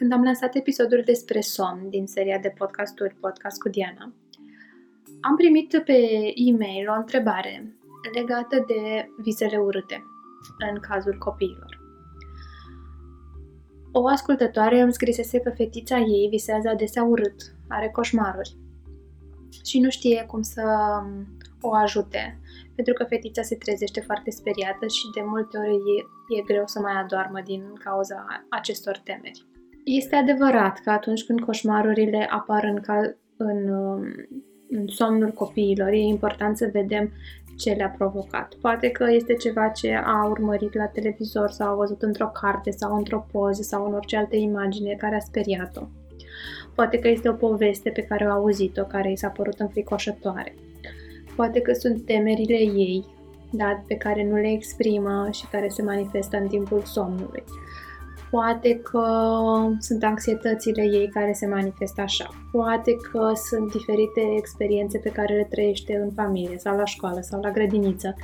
[0.00, 4.12] Când am lansat episodul despre somn din seria de podcasturi Podcast cu Diana,
[5.20, 5.98] am primit pe
[6.34, 7.76] e-mail o întrebare
[8.14, 10.04] legată de visele urâte
[10.72, 11.80] în cazul copiilor.
[13.92, 18.56] O ascultătoare îmi scrisese că fetița ei visează adesea urât, are coșmaruri
[19.64, 20.62] și nu știe cum să
[21.60, 22.40] o ajute,
[22.74, 26.80] pentru că fetița se trezește foarte speriată și de multe ori e, e greu să
[26.80, 29.48] mai adoarmă din cauza acestor temeri.
[29.84, 33.68] Este adevărat că atunci când coșmarurile apar în, ca, în,
[34.70, 37.12] în somnul copiilor, e important să vedem
[37.58, 38.54] ce le-a provocat.
[38.60, 42.96] Poate că este ceva ce a urmărit la televizor sau a văzut într-o carte sau
[42.96, 45.82] într-o poză sau în orice altă imagine care a speriat-o.
[46.74, 50.54] Poate că este o poveste pe care au auzit-o, care i s-a părut înfricoșătoare.
[51.36, 53.04] Poate că sunt temerile ei,
[53.52, 57.44] da, pe care nu le exprimă și care se manifestă în timpul somnului.
[58.30, 59.04] Poate că
[59.78, 62.28] sunt anxietățile ei care se manifestă așa.
[62.52, 67.40] Poate că sunt diferite experiențe pe care le trăiește în familie sau la școală sau
[67.40, 68.14] la grădiniță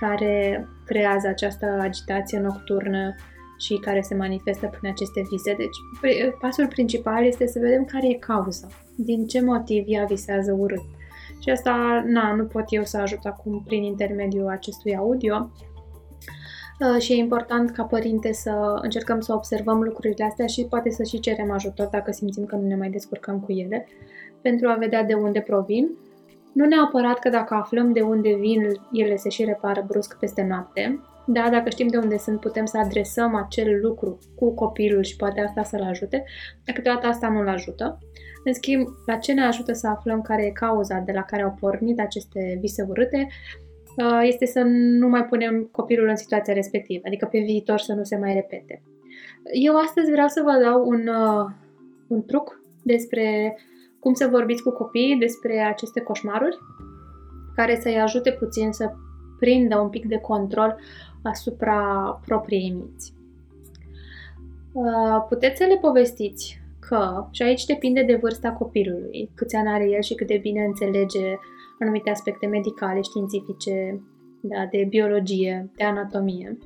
[0.00, 3.14] care creează această agitație nocturnă
[3.58, 5.54] și care se manifestă prin aceste vise.
[5.54, 5.76] Deci,
[6.40, 8.66] pasul principal este să vedem care e cauza,
[8.96, 10.82] din ce motiv ea visează urât.
[11.40, 15.71] Și asta, na, nu pot eu să ajut acum prin intermediul acestui audio, uh,
[16.98, 21.20] și e important ca părinte să încercăm să observăm lucrurile astea și poate să și
[21.20, 23.86] cerem ajutor dacă simțim că nu ne mai descurcăm cu ele,
[24.40, 25.90] pentru a vedea de unde provin.
[26.52, 31.00] Nu neapărat că dacă aflăm de unde vin, ele se și repară brusc peste noapte,
[31.26, 35.40] da, dacă știm de unde sunt, putem să adresăm acel lucru cu copilul și poate
[35.40, 36.24] asta să-l ajute,
[36.64, 37.98] dar câteodată asta nu-l ajută.
[38.44, 41.56] În schimb, la ce ne ajută să aflăm care e cauza de la care au
[41.60, 43.71] pornit aceste vise urâte, uh,
[44.22, 44.62] este să
[44.98, 48.82] nu mai punem copilul în situația respectivă, adică pe viitor să nu se mai repete.
[49.52, 51.50] Eu astăzi vreau să vă dau un, uh,
[52.06, 53.56] un truc despre
[53.98, 56.58] cum să vorbiți cu copiii despre aceste coșmaruri,
[57.54, 58.92] care să-i ajute puțin să
[59.38, 60.76] prindă un pic de control
[61.22, 61.80] asupra
[62.26, 63.14] propriei minți.
[64.72, 66.61] Uh, puteți să le povestiți
[66.92, 70.64] că, și aici depinde de vârsta copilului, câți ani are el și cât de bine
[70.64, 71.34] înțelege
[71.78, 74.02] anumite aspecte medicale, științifice,
[74.40, 76.58] da, de biologie, de anatomie.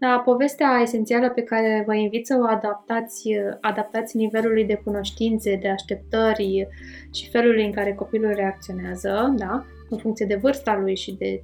[0.00, 3.28] Dar povestea esențială pe care vă invit să o adaptați,
[3.60, 6.68] adaptați nivelului de cunoștințe, de așteptări
[7.12, 11.42] și felul în care copilul reacționează, da, în funcție de vârsta lui și de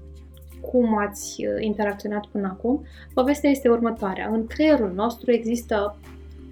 [0.61, 4.29] cum ați uh, interacționat până acum, povestea este următoarea.
[4.33, 5.99] În creierul nostru există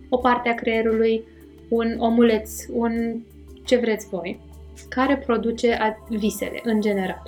[0.08, 1.24] o parte a creierului,
[1.72, 3.22] un omuleț, un
[3.64, 4.40] ce vreți voi,
[4.88, 7.22] care produce visele în general.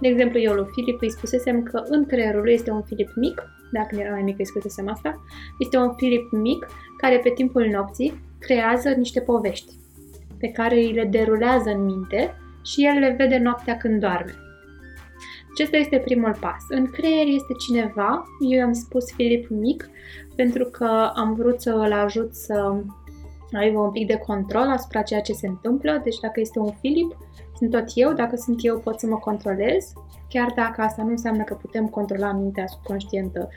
[0.00, 3.42] De exemplu, eu lui Filip îi spusesem că în creierul lui este un Filip mic,
[3.72, 5.22] dacă era mai mic îi spusesem asta,
[5.58, 6.66] este un Filip mic
[6.96, 9.72] care pe timpul nopții creează niște povești
[10.38, 12.34] pe care îi le derulează în minte
[12.64, 14.34] și el le vede noaptea când doarme.
[15.52, 16.64] Acesta este primul pas.
[16.68, 19.90] În creier este cineva, eu i-am spus Filip mic,
[20.36, 22.82] pentru că am vrut să îl ajut să
[23.58, 26.00] aibă un pic de control asupra ceea ce se întâmplă.
[26.04, 27.16] Deci dacă este un Filip,
[27.58, 29.92] sunt tot eu, dacă sunt eu pot să mă controlez,
[30.28, 33.48] chiar dacă asta nu înseamnă că putem controla mintea subconștientă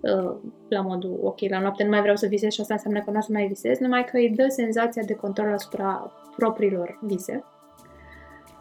[0.00, 0.36] uh,
[0.68, 3.18] la modul, ok, la noapte nu mai vreau să visez și asta înseamnă că nu
[3.18, 7.44] o să mai visez, numai că îi dă senzația de control asupra propriilor vise.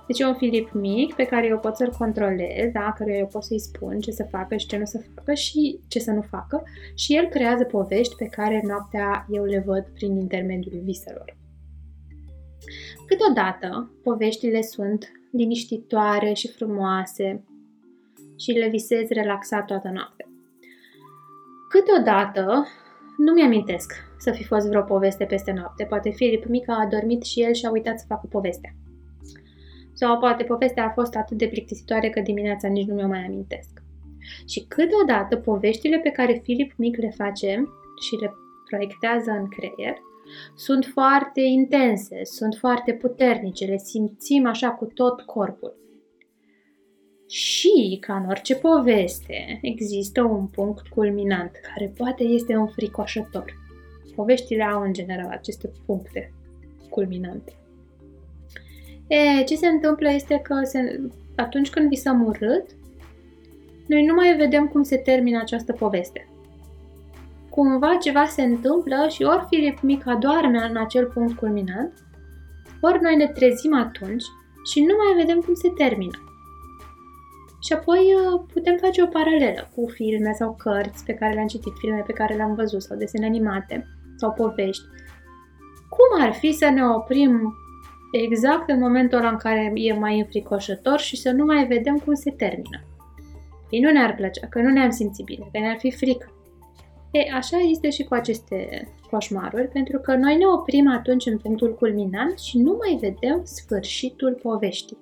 [0.07, 2.93] Deci e un Filip mic pe care eu pot să-l controlez, da?
[2.97, 5.99] care eu pot să-i spun ce să facă și ce nu să facă și ce
[5.99, 6.63] să nu facă
[6.95, 11.37] și el creează povești pe care noaptea eu le văd prin intermediul viselor.
[13.07, 17.43] Câteodată, poveștile sunt liniștitoare și frumoase
[18.39, 20.27] și le visez relaxat toată noaptea.
[21.69, 22.67] Câteodată,
[23.17, 25.83] nu mi-amintesc să fi fost vreo poveste peste noapte.
[25.83, 28.75] Poate Filip mic a adormit și el și a uitat să facă povestea.
[30.03, 33.81] Sau poate povestea a fost atât de plictisitoare că dimineața nici nu mi-o mai amintesc.
[34.47, 37.47] Și câteodată poveștile pe care Filip Mic le face
[38.01, 38.33] și le
[38.69, 39.95] proiectează în creier
[40.55, 45.75] sunt foarte intense, sunt foarte puternice, le simțim așa cu tot corpul.
[47.29, 53.53] Și, ca în orice poveste, există un punct culminant, care poate este înfricoșător.
[54.15, 56.33] Poveștile au în general aceste puncte
[56.89, 57.57] culminante.
[59.07, 61.01] E, ce se întâmplă este că se,
[61.35, 62.65] atunci când visăm urât,
[63.87, 66.27] noi nu mai vedem cum se termină această poveste.
[67.49, 71.93] Cumva ceva se întâmplă și ori Filip mic adorme în acel punct culminant,
[72.81, 74.23] ori noi ne trezim atunci
[74.71, 76.17] și nu mai vedem cum se termină.
[77.61, 81.73] Și apoi uh, putem face o paralelă cu filme sau cărți pe care le-am citit,
[81.77, 84.83] filme pe care le-am văzut sau desene animate sau povești
[85.95, 87.53] cum ar fi să ne oprim
[88.17, 92.13] exact în momentul ăla în care e mai înfricoșător și să nu mai vedem cum
[92.13, 92.83] se termină.
[93.69, 96.33] Păi nu ne-ar plăcea, că nu ne-am simțit bine, că ne-ar fi frică.
[97.11, 101.75] E, așa este și cu aceste coșmaruri, pentru că noi ne oprim atunci în punctul
[101.75, 104.97] culminant și nu mai vedem sfârșitul poveștii.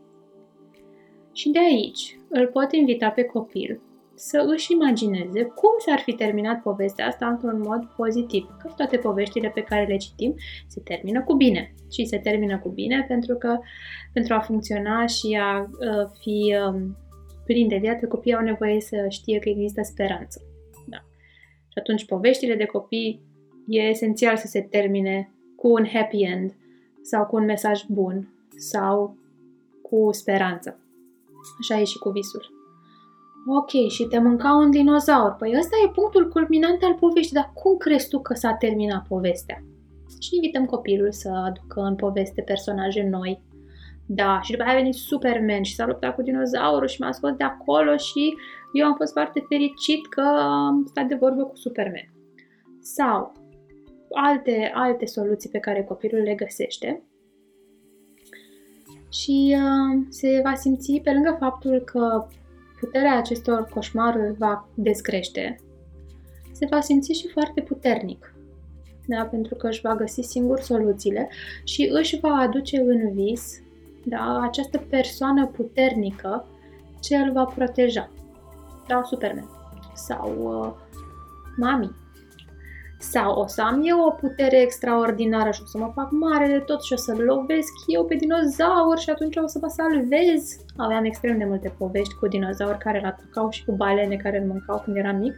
[1.33, 3.81] Și de aici îl pot invita pe copil
[4.21, 8.55] să își imagineze cum s-ar fi terminat povestea asta într-un mod pozitiv.
[8.59, 10.35] Că toate poveștile pe care le citim
[10.67, 11.73] se termină cu bine.
[11.91, 13.59] Și se termină cu bine pentru că
[14.13, 16.97] pentru a funcționa și a uh, fi um,
[17.45, 20.41] plin de viață, copiii au nevoie să știe că există speranță.
[20.87, 20.97] Da.
[21.67, 23.21] Și atunci poveștile de copii
[23.67, 26.55] e esențial să se termine cu un happy end
[27.01, 29.17] sau cu un mesaj bun sau
[29.81, 30.79] cu speranță.
[31.59, 32.60] Așa e și cu visul.
[33.45, 35.35] Ok, și te mânca un dinozaur.
[35.39, 39.63] Păi ăsta e punctul culminant al poveștii, dar cum crezi tu că s-a terminat povestea?
[40.19, 43.41] Și invităm copilul să aducă în poveste personaje noi.
[44.05, 47.31] Da, și după aia a venit Superman și s-a luptat cu dinozaurul și m-a scos
[47.31, 48.33] de acolo și
[48.73, 52.13] eu am fost foarte fericit că am stat de vorbă cu Superman.
[52.81, 53.31] Sau
[54.11, 57.03] alte, alte soluții pe care copilul le găsește
[59.11, 62.27] și uh, se va simți pe lângă faptul că
[62.81, 65.55] puterea acestor coșmaruri va descrește,
[66.51, 68.33] se va simți și foarte puternic.
[69.07, 69.23] Da?
[69.23, 71.29] Pentru că își va găsi singur soluțiile
[71.63, 73.61] și își va aduce în vis
[74.05, 74.39] da?
[74.41, 76.45] această persoană puternică
[76.99, 78.09] ce îl va proteja.
[78.87, 79.49] Da, Superman.
[79.93, 80.73] Sau uh,
[81.57, 81.91] mami
[83.01, 86.59] sau o să am eu o putere extraordinară și o să mă fac mare de
[86.59, 90.57] tot și o să lovesc eu pe dinozaur și atunci o să mă salvez.
[90.77, 94.47] Aveam extrem de multe povești cu dinozauri care îl atacau și cu balene care îl
[94.47, 95.33] mâncau când eram mic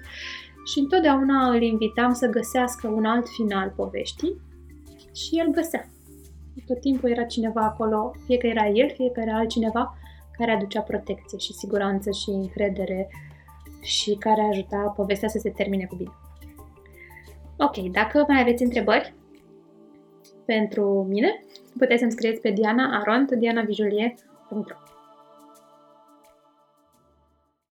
[0.65, 4.41] și întotdeauna îl invitam să găsească un alt final poveștii
[5.13, 5.89] și el găsea.
[6.65, 9.97] Tot timpul era cineva acolo, fie că era el, fie că era altcineva,
[10.37, 13.09] care aducea protecție și siguranță și încredere
[13.81, 16.11] și care ajuta povestea să se termine cu bine.
[17.63, 19.13] Ok, dacă mai aveți întrebări
[20.45, 21.43] pentru mine,
[21.77, 24.82] puteți să-mi scrieți pe diana aront, dianavijulie.ro